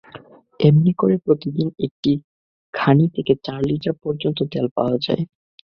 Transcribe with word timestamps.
এমনি 0.59 0.91
করে 0.93 1.15
প্রতিদিন 1.25 1.67
একটি 1.85 2.11
ঘানি 2.73 3.05
থেকে 3.15 3.33
চার 3.45 3.61
লিটার 3.69 3.95
পর্যন্তু 4.03 4.41
তেল 4.51 4.65
পাওয়া 4.77 4.95
যায়। 5.05 5.23